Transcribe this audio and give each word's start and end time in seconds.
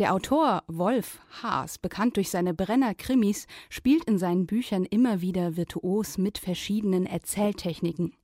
Der 0.00 0.14
Autor 0.14 0.62
Wolf 0.66 1.20
Haas, 1.42 1.76
bekannt 1.76 2.16
durch 2.16 2.30
seine 2.30 2.54
Brenner-Krimis, 2.54 3.46
spielt 3.68 4.04
in 4.04 4.16
seinen 4.16 4.46
Büchern 4.46 4.86
immer 4.86 5.20
wieder 5.20 5.58
virtuos 5.58 6.16
mit 6.16 6.38
verschiedenen 6.38 7.04
Erzähltechniken. 7.04 8.14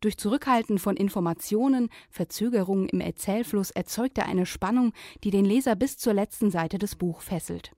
Durch 0.00 0.18
Zurückhalten 0.18 0.78
von 0.78 0.96
Informationen, 0.96 1.88
Verzögerungen 2.10 2.88
im 2.88 3.00
Erzählfluss 3.00 3.72
erzeugt 3.72 4.18
er 4.18 4.26
eine 4.26 4.46
Spannung, 4.46 4.92
die 5.24 5.32
den 5.32 5.44
Leser 5.44 5.74
bis 5.74 5.98
zur 5.98 6.14
letzten 6.14 6.52
Seite 6.52 6.78
des 6.78 6.94
Buchs 6.94 7.24
fesselt. 7.24 7.72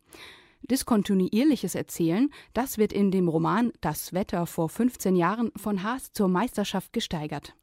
Diskontinuierliches 0.71 1.75
Erzählen, 1.75 2.29
das 2.53 2.77
wird 2.77 2.93
in 2.93 3.11
dem 3.11 3.29
Roman 3.29 3.73
Das 3.81 4.13
Wetter 4.13 4.45
vor 4.45 4.69
15 4.69 5.17
Jahren 5.17 5.53
von 5.57 5.83
Haas 5.83 6.13
zur 6.13 6.29
Meisterschaft 6.29 6.93
gesteigert. 6.93 7.55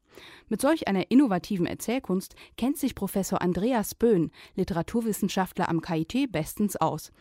Mit 0.50 0.62
solch 0.62 0.88
einer 0.88 1.12
innovativen 1.12 1.66
Erzählkunst 1.66 2.36
kennt 2.58 2.78
sich 2.78 2.96
Professor 2.96 3.42
Andreas 3.42 3.96
Böhn, 3.96 4.32
Literaturwissenschaftler 4.56 5.70
am 5.70 5.82
KIT, 5.82 6.32
bestens 6.32 6.76
aus. 6.76 7.12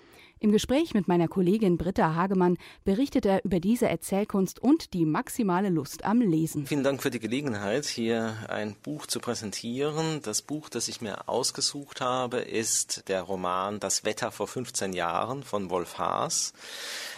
Im 0.40 0.52
Gespräch 0.52 0.92
mit 0.92 1.08
meiner 1.08 1.28
Kollegin 1.28 1.78
Britta 1.78 2.14
Hagemann 2.14 2.58
berichtet 2.84 3.24
er 3.24 3.44
über 3.44 3.60
diese 3.60 3.88
Erzählkunst 3.88 4.60
und 4.60 4.92
die 4.92 5.06
maximale 5.06 5.70
Lust 5.70 6.04
am 6.04 6.20
Lesen. 6.20 6.66
Vielen 6.66 6.84
Dank 6.84 7.02
für 7.02 7.10
die 7.10 7.20
Gelegenheit, 7.20 7.86
hier 7.86 8.36
ein 8.48 8.74
Buch 8.82 9.06
zu 9.06 9.20
präsentieren. 9.20 10.20
Das 10.22 10.42
Buch, 10.42 10.68
das 10.68 10.88
ich 10.88 11.00
mir 11.00 11.28
ausgesucht 11.28 12.00
habe, 12.00 12.38
ist 12.38 13.08
der 13.08 13.22
Roman 13.22 13.80
Das 13.80 14.04
Wetter 14.04 14.30
vor 14.32 14.46
15 14.46 14.92
Jahren 14.92 15.44
von 15.44 15.70
Wolf 15.70 15.98
Haas, 15.98 16.52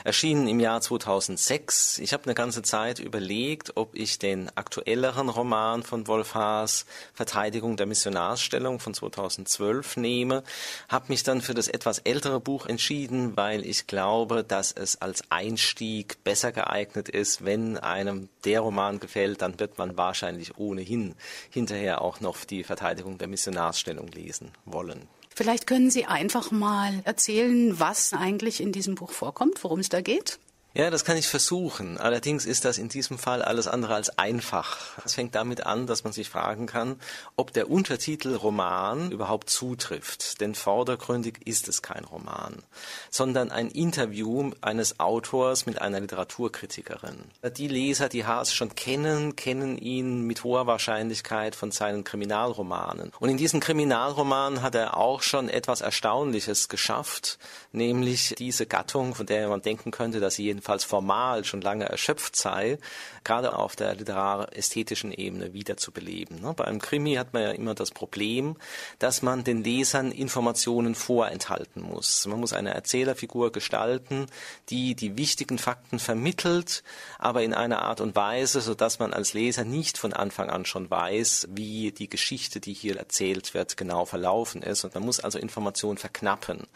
erschienen 0.04 0.46
im 0.46 0.60
Jahr 0.60 0.80
2006. 0.80 1.98
Ich 1.98 2.12
habe 2.12 2.24
eine 2.24 2.34
ganze 2.34 2.62
Zeit 2.62 3.01
überlegt, 3.01 3.73
ob 3.76 3.95
ich 3.95 4.18
den 4.18 4.51
aktuelleren 4.56 5.30
Roman 5.30 5.82
von 5.82 6.06
Wolf 6.06 6.34
Haas, 6.34 6.87
Verteidigung 7.12 7.76
der 7.76 7.87
Missionarsstellung 7.87 8.78
von 8.78 8.95
2012 8.95 9.96
nehme, 9.96 10.45
habe 10.88 11.06
mich 11.09 11.23
dann 11.23 11.40
für 11.40 11.54
das 11.54 11.66
etwas 11.66 11.98
ältere 11.98 12.38
Buch 12.40 12.66
entschieden, 12.66 13.05
entschieden, 13.06 13.37
weil 13.37 13.65
ich 13.65 13.87
glaube, 13.87 14.45
dass 14.45 14.73
es 14.73 15.01
als 15.01 15.23
Einstieg 15.30 16.23
besser 16.24 16.52
geeignet 16.52 17.09
ist. 17.09 17.45
Wenn 17.45 17.79
einem 17.79 18.29
der 18.45 18.60
Roman 18.60 19.01
gefällt, 19.01 19.43
dann 19.43 19.59
wird 19.59 19.79
man 19.79 19.96
wahrscheinlich 19.96 20.59
ohnehin 20.59 21.15
hinterher 21.51 22.02
auch 22.02 22.21
noch 22.21 22.45
die 22.45 22.65
Verteidigung 22.65 23.18
der 23.18 23.29
Missionarsstellung 23.29 24.09
lesen 24.09 24.51
wollen. 24.65 25.09
Vielleicht 25.35 25.66
können 25.66 25.90
Sie 25.90 26.07
einfach 26.07 26.51
mal 26.51 27.01
erzählen, 27.04 27.79
was 27.79 28.13
eigentlich 28.15 28.60
in 28.60 28.73
diesem 28.73 28.95
Buch 28.95 29.10
vorkommt, 29.10 29.63
worum 29.63 29.80
es 29.80 29.88
da 29.88 30.01
geht. 30.01 30.38
Ja, 30.77 30.91
das 30.91 31.07
kann 31.07 31.16
ich 31.16 31.27
versuchen. 31.27 31.96
Allerdings 31.96 32.45
ist 32.45 32.66
das 32.66 32.77
in 32.77 32.91
diesem 32.91 33.16
Fall 33.16 33.41
alles 33.41 33.66
andere 33.66 33.95
als 33.95 34.19
einfach. 34.19 34.99
Es 35.07 35.15
fängt 35.15 35.35
damit 35.35 35.65
an, 35.65 35.87
dass 35.87 36.05
man 36.05 36.13
sich 36.13 36.29
fragen 36.29 36.66
kann, 36.66 37.01
ob 37.35 37.51
der 37.55 37.71
Untertitel 37.71 38.35
Roman 38.35 39.10
überhaupt 39.10 39.49
zutrifft. 39.49 40.38
Denn 40.43 40.54
vordergründig 40.54 41.38
ist 41.47 41.69
es 41.69 41.80
kein 41.80 42.04
Roman, 42.04 42.63
sondern 43.09 43.51
ein 43.51 43.71
Interview 43.71 44.51
eines 44.60 45.01
Autors 45.01 45.65
mit 45.65 45.80
einer 45.80 45.99
Literaturkritikerin. 45.99 47.24
Die 47.57 47.69
Leser, 47.69 48.10
die 48.10 48.27
Haas 48.27 48.52
schon 48.52 48.74
kennen, 48.74 49.35
kennen 49.35 49.79
ihn 49.79 50.27
mit 50.27 50.45
hoher 50.45 50.66
Wahrscheinlichkeit 50.66 51.57
von 51.57 51.71
seinen 51.71 52.04
Kriminalromanen. 52.04 53.13
Und 53.19 53.30
in 53.30 53.38
diesen 53.38 53.60
Kriminalromanen 53.60 54.60
hat 54.60 54.74
er 54.74 54.99
auch 54.99 55.23
schon 55.23 55.49
etwas 55.49 55.80
Erstaunliches 55.80 56.69
geschafft, 56.69 57.38
nämlich 57.73 58.35
diese 58.37 58.66
Gattung, 58.66 59.15
von 59.15 59.24
der 59.24 59.49
man 59.49 59.63
denken 59.63 59.91
könnte, 59.91 60.21
dass 60.21 60.35
sie 60.35 60.45
jedenfalls 60.45 60.65
jedenfalls 60.66 60.84
formal 60.84 61.45
schon 61.45 61.60
lange 61.60 61.84
erschöpft 61.84 62.34
sei, 62.34 62.78
gerade 63.22 63.56
auf 63.56 63.76
der 63.76 63.95
literar-ästhetischen 63.95 65.12
Ebene 65.12 65.53
wiederzubeleben. 65.53 66.41
Ne? 66.41 66.54
Bei 66.54 66.64
einem 66.64 66.81
Krimi 66.81 67.14
hat 67.14 67.32
man 67.32 67.42
ja 67.42 67.50
immer 67.53 67.75
das 67.75 67.92
Problem, 67.92 68.56
dass 68.98 69.22
man 69.22 69.44
den 69.44 69.62
Lesern 69.62 70.10
Informationen 70.10 70.97
vorenthalten 70.97 71.82
muss. 71.82 72.26
Man 72.26 72.41
muss 72.41 72.53
eine 72.53 72.75
Erzählerfigur 72.75 73.53
gestalten, 73.53 74.26
die 74.69 74.97
die 74.97 75.16
wichtigen 75.16 75.58
Fakten 75.58 76.00
vermittelt, 76.00 76.82
aber 77.19 77.44
in 77.44 77.54
einer 77.54 77.82
Art 77.82 78.00
und 78.00 78.16
Weise, 78.16 78.60
sodass 78.60 78.98
man 78.98 79.12
als 79.12 79.34
Leser 79.34 79.64
nicht 79.64 79.98
von 79.98 80.12
Anfang 80.12 80.50
an 80.50 80.64
schon 80.64 80.91
weiß, 80.91 81.48
wie 81.52 81.92
die 81.92 82.10
Geschichte, 82.10 82.58
die 82.58 82.72
hier 82.72 82.96
erzählt 82.96 83.54
wird, 83.54 83.76
genau 83.76 84.04
verlaufen 84.04 84.62
ist. 84.62 84.84
Und 84.84 84.94
man 84.94 85.04
muss 85.04 85.20
also 85.20 85.38
Informationen 85.38 85.98
verknappen. 85.98 86.66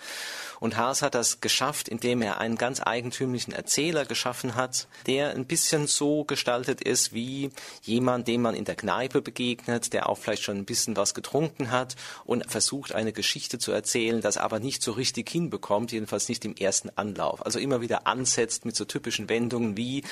Und 0.61 0.77
Haas 0.77 1.03
hat 1.03 1.15
das 1.15 1.41
geschafft, 1.41 1.89
indem 1.89 2.23
er 2.23 2.39
einen 2.39 2.57
ganz 2.57 2.81
eigentümlichen 2.85 3.53
Erzähler 3.53 3.80
geschaffen 3.89 4.55
hat, 4.55 4.89
der 5.07 5.31
ein 5.31 5.47
bisschen 5.47 5.87
so 5.87 6.25
gestaltet 6.25 6.81
ist 6.81 7.13
wie 7.13 7.51
jemand, 7.83 8.29
dem 8.29 8.43
man 8.43 8.55
in 8.55 8.65
der 8.65 8.77
Kneipe 8.77 9.23
begegnet, 9.23 9.93
der 9.93 10.09
auch 10.09 10.19
vielleicht 10.19 10.43
schon 10.43 10.59
ein 10.59 10.65
bisschen 10.65 10.97
was 10.97 11.15
getrunken 11.15 11.71
hat 11.71 11.97
und 12.25 12.51
versucht, 12.51 12.95
eine 12.95 13.13
Geschichte 13.13 13.59
zu 13.59 13.73
erzählen, 13.73 14.21
das 14.21 14.37
aber 14.37 14.61
nicht 14.61 14.83
so 14.83 14.93
richtig 14.93 15.29
hinbekommt, 15.31 15.93
jedenfalls 15.93 16.29
nicht 16.29 16.45
im 16.45 16.55
ersten 16.55 16.91
Anlauf. 16.97 17.45
Also 17.45 17.59
immer 17.59 17.81
wieder 17.81 18.07
ansetzt 18.07 18.65
mit 18.65 18.77
so 18.77 18.85
typischen 18.85 19.29
Wendungen 19.29 19.77
wie, 19.77 20.05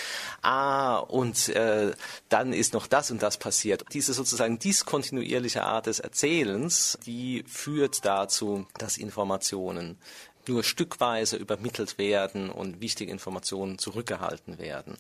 ah, 0.43 0.97
und 0.97 1.49
äh, 1.51 1.93
dann 2.29 2.53
ist 2.53 2.73
noch 2.73 2.87
das 2.87 3.11
und 3.11 3.23
das 3.23 3.37
passiert. 3.37 3.85
Diese 3.93 4.15
sozusagen 4.15 4.59
diskontinuierliche 4.59 5.63
Art 5.65 5.87
des 5.87 6.01
Erzählens, 6.01 6.99
die 7.07 7.45
führt 7.47 8.05
dazu, 8.05 8.67
dass 8.79 8.97
Informationen 8.97 9.99
nur 10.49 10.65
stückweise 10.65 11.37
übermittelt 11.37 11.99
werden 11.99 12.51
und 12.51 12.81
wichtige 12.81 13.13
Informationen 13.13 13.79
zurückgehalten 13.79 14.59
werden. 14.59 14.99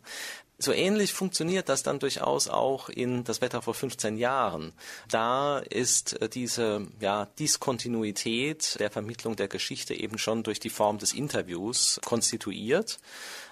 So 0.60 0.72
ähnlich 0.72 1.12
funktioniert 1.12 1.69
das 1.69 1.84
dann 1.84 2.00
durchaus 2.00 2.48
auch 2.48 2.88
in 2.88 3.22
das 3.22 3.41
Wetter 3.41 3.62
vor 3.62 3.75
15 3.75 4.16
Jahren. 4.16 4.72
Da 5.09 5.60
ist 5.60 6.20
äh, 6.20 6.28
diese 6.28 6.88
ja, 6.98 7.26
Diskontinuität 7.38 8.81
der 8.81 8.91
Vermittlung 8.91 9.36
der 9.36 9.47
Geschichte 9.47 9.94
eben 9.94 10.19
schon 10.19 10.42
durch 10.42 10.59
die 10.59 10.70
Form 10.70 10.98
des 10.98 11.12
Interviews 11.12 12.00
konstituiert. 12.04 12.98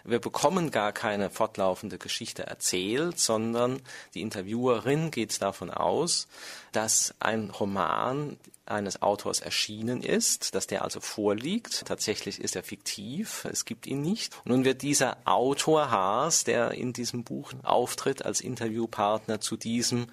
Wir 0.06 0.21
bekommen 0.21 0.71
gar 0.71 0.93
keine 0.93 1.31
fortlaufende 1.31 1.99
Geschichte 1.99 2.47
erzählt, 2.47 3.19
sondern 3.19 3.83
die 4.15 4.21
Interviewerin 4.21 5.11
geht 5.11 5.43
davon 5.43 5.71
aus, 5.71 6.28
dass 6.71 7.15
ein 7.19 7.50
Roman 7.50 8.37
eines 8.66 9.03
Autors 9.03 9.41
erschienen 9.41 10.03
ist, 10.03 10.55
dass 10.55 10.66
der 10.66 10.83
also 10.83 11.00
vorliegt. 11.00 11.87
Tatsächlich 11.87 12.41
ist 12.41 12.56
er 12.56 12.62
fiktiv, 12.62 13.47
es 13.50 13.65
gibt 13.65 13.87
ihn 13.87 14.03
nicht. 14.03 14.37
Und 14.45 14.53
nun 14.53 14.65
wird 14.65 14.83
dieser 14.83 15.16
Autor 15.25 15.91
Haas, 15.91 16.45
der 16.45 16.72
in 16.72 16.93
diesem 16.93 17.25
Buch 17.25 17.53
auftritt 17.62 18.25
als 18.25 18.41
Interviewpartner 18.41 19.41
zu 19.41 19.56
diesem 19.56 20.06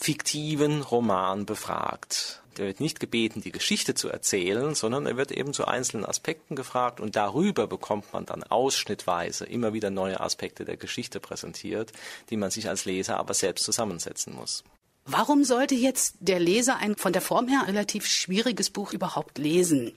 fiktiven 0.00 0.80
Roman 0.82 1.44
befragt. 1.44 2.42
Der 2.56 2.66
wird 2.66 2.80
nicht 2.80 3.00
gebeten, 3.00 3.42
die 3.42 3.52
Geschichte 3.52 3.94
zu 3.94 4.08
erzählen, 4.08 4.74
sondern 4.74 5.06
er 5.06 5.16
wird 5.16 5.30
eben 5.30 5.52
zu 5.52 5.66
einzelnen 5.66 6.04
Aspekten 6.04 6.56
gefragt 6.56 7.00
und 7.00 7.16
darüber 7.16 7.66
bekommt 7.66 8.12
man 8.12 8.26
dann 8.26 8.42
ausschnittweise 8.42 9.44
immer 9.44 9.72
wieder 9.72 9.90
neue 9.90 10.20
Aspekte 10.20 10.64
der 10.64 10.76
Geschichte 10.76 11.20
präsentiert, 11.20 11.92
die 12.30 12.36
man 12.36 12.50
sich 12.50 12.68
als 12.68 12.86
Leser 12.86 13.18
aber 13.18 13.34
selbst 13.34 13.64
zusammensetzen 13.64 14.34
muss. 14.34 14.64
Warum 15.04 15.44
sollte 15.44 15.74
jetzt 15.74 16.16
der 16.20 16.40
Leser 16.40 16.78
ein 16.78 16.96
von 16.96 17.12
der 17.12 17.22
Form 17.22 17.48
her 17.48 17.64
relativ 17.66 18.06
schwieriges 18.06 18.70
Buch 18.70 18.92
überhaupt 18.92 19.38
lesen? 19.38 19.92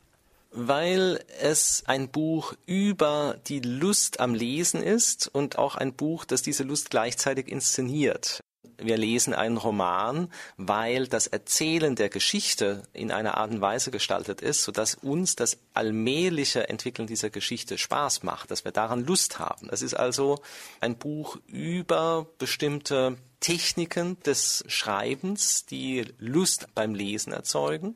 weil 0.55 1.19
es 1.41 1.81
ein 1.87 2.09
Buch 2.09 2.53
über 2.67 3.39
die 3.47 3.59
Lust 3.59 4.19
am 4.19 4.35
Lesen 4.35 4.83
ist 4.83 5.27
und 5.27 5.57
auch 5.57 5.73
ein 5.73 5.93
Buch, 5.93 6.25
das 6.25 6.43
diese 6.43 6.61
Lust 6.61 6.91
gleichzeitig 6.91 7.47
inszeniert 7.47 8.39
wir 8.77 8.97
lesen 8.97 9.33
einen 9.33 9.57
Roman, 9.57 10.29
weil 10.57 11.07
das 11.07 11.27
Erzählen 11.27 11.95
der 11.95 12.09
Geschichte 12.09 12.83
in 12.93 13.11
einer 13.11 13.37
Art 13.37 13.51
und 13.51 13.61
Weise 13.61 13.91
gestaltet 13.91 14.41
ist, 14.41 14.63
sodass 14.63 14.95
uns 14.95 15.35
das 15.35 15.57
allmähliche 15.73 16.69
Entwickeln 16.69 17.07
dieser 17.07 17.29
Geschichte 17.29 17.77
Spaß 17.77 18.23
macht, 18.23 18.51
dass 18.51 18.65
wir 18.65 18.71
daran 18.71 19.05
Lust 19.05 19.39
haben. 19.39 19.69
Es 19.71 19.81
ist 19.81 19.93
also 19.93 20.39
ein 20.81 20.97
Buch 20.97 21.37
über 21.47 22.27
bestimmte 22.37 23.17
Techniken 23.39 24.17
des 24.23 24.63
Schreibens, 24.67 25.65
die 25.65 26.05
Lust 26.17 26.67
beim 26.75 26.95
Lesen 26.95 27.33
erzeugen. 27.33 27.95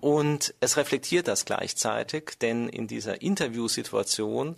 Und 0.00 0.52
es 0.60 0.76
reflektiert 0.76 1.28
das 1.28 1.46
gleichzeitig, 1.46 2.32
denn 2.42 2.68
in 2.68 2.86
dieser 2.86 3.22
Interviewsituation 3.22 4.56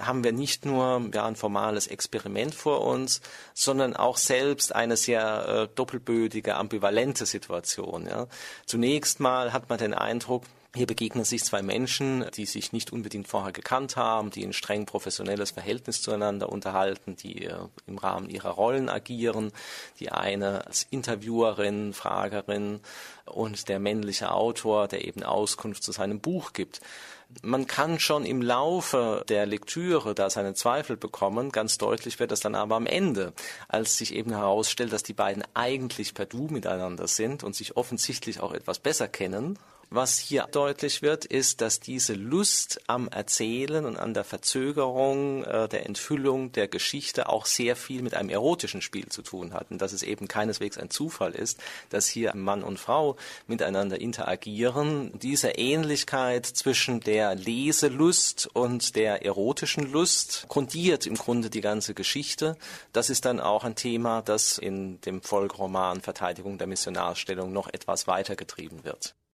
haben 0.00 0.24
wir 0.24 0.32
nicht 0.32 0.64
nur 0.64 1.10
ja, 1.12 1.26
ein 1.26 1.36
formales 1.36 1.86
Experiment 1.86 2.54
vor 2.54 2.82
uns, 2.82 3.20
sondern 3.54 3.96
auch 3.96 4.16
selbst 4.16 4.74
eine 4.74 4.96
sehr 4.96 5.48
äh, 5.48 5.74
doppelbödige, 5.74 6.56
ambivalente 6.56 7.26
Situation. 7.26 8.06
Ja. 8.06 8.26
Zunächst 8.66 9.20
mal 9.20 9.52
hat 9.52 9.68
man 9.68 9.78
den 9.78 9.94
Eindruck, 9.94 10.44
hier 10.74 10.86
begegnen 10.86 11.24
sich 11.24 11.44
zwei 11.44 11.62
Menschen, 11.62 12.26
die 12.36 12.44
sich 12.44 12.72
nicht 12.72 12.92
unbedingt 12.92 13.26
vorher 13.26 13.52
gekannt 13.52 13.96
haben, 13.96 14.30
die 14.30 14.44
ein 14.44 14.52
streng 14.52 14.84
professionelles 14.84 15.52
Verhältnis 15.52 16.02
zueinander 16.02 16.50
unterhalten, 16.50 17.16
die 17.16 17.46
äh, 17.46 17.56
im 17.86 17.96
Rahmen 17.96 18.28
ihrer 18.28 18.50
Rollen 18.50 18.90
agieren. 18.90 19.50
Die 19.98 20.12
eine 20.12 20.66
als 20.66 20.86
Interviewerin, 20.90 21.94
Fragerin 21.94 22.80
und 23.24 23.68
der 23.68 23.78
männliche 23.78 24.30
Autor, 24.30 24.88
der 24.88 25.06
eben 25.06 25.22
Auskunft 25.22 25.82
zu 25.82 25.92
seinem 25.92 26.20
Buch 26.20 26.52
gibt. 26.52 26.80
Man 27.42 27.66
kann 27.66 28.00
schon 28.00 28.24
im 28.24 28.40
Laufe 28.40 29.22
der 29.28 29.44
Lektüre 29.44 30.14
da 30.14 30.30
seine 30.30 30.54
Zweifel 30.54 30.96
bekommen. 30.96 31.50
Ganz 31.52 31.76
deutlich 31.76 32.18
wird 32.18 32.30
das 32.30 32.40
dann 32.40 32.54
aber 32.54 32.76
am 32.76 32.86
Ende, 32.86 33.34
als 33.68 33.98
sich 33.98 34.14
eben 34.14 34.30
herausstellt, 34.30 34.92
dass 34.94 35.02
die 35.02 35.12
beiden 35.12 35.44
eigentlich 35.52 36.14
per 36.14 36.24
Du 36.24 36.48
miteinander 36.48 37.06
sind 37.06 37.44
und 37.44 37.54
sich 37.54 37.76
offensichtlich 37.76 38.40
auch 38.40 38.54
etwas 38.54 38.78
besser 38.78 39.08
kennen 39.08 39.58
Was 39.90 40.18
hier 40.18 40.46
deutlich 40.52 41.00
wird, 41.00 41.24
ist, 41.24 41.62
dass 41.62 41.80
diese 41.80 42.12
Lust 42.12 42.78
am 42.88 43.08
Erzählen 43.08 43.86
und 43.86 43.96
an 43.96 44.12
der 44.12 44.24
Verzögerung 44.24 45.44
äh, 45.44 45.66
der 45.66 45.86
Enthüllung 45.86 46.52
der 46.52 46.68
Geschichte 46.68 47.30
auch 47.30 47.46
sehr 47.46 47.74
viel 47.74 48.02
mit 48.02 48.12
einem 48.12 48.28
erotischen 48.28 48.82
Spiel 48.82 49.06
zu 49.08 49.22
tun 49.22 49.54
hat 49.54 49.70
und 49.70 49.80
dass 49.80 49.94
es 49.94 50.02
eben 50.02 50.28
keineswegs 50.28 50.76
ein 50.76 50.90
Zufall 50.90 51.32
ist, 51.32 51.58
dass 51.88 52.06
hier 52.06 52.36
Mann 52.36 52.62
und 52.64 52.78
Frau 52.78 53.16
miteinander 53.46 53.98
interagieren. 53.98 55.18
Diese 55.20 55.52
Ähnlichkeit 55.52 56.44
zwischen 56.44 57.00
der 57.00 57.34
Leselust 57.34 58.46
und 58.52 58.94
der 58.94 59.24
erotischen 59.24 59.90
Lust 59.90 60.44
grundiert 60.50 61.06
im 61.06 61.14
Grunde 61.14 61.48
die 61.48 61.62
ganze 61.62 61.94
Geschichte. 61.94 62.58
Das 62.92 63.08
ist 63.08 63.24
dann 63.24 63.40
auch 63.40 63.64
ein 63.64 63.74
Thema, 63.74 64.20
das 64.20 64.58
in 64.58 65.00
dem 65.00 65.22
Folgeroman 65.22 66.02
Verteidigung 66.02 66.58
der 66.58 66.66
Missionarstellung 66.66 67.54
noch 67.54 67.68
etwas 67.68 68.06
weitergetrieben 68.06 68.84
wird. 68.84 69.14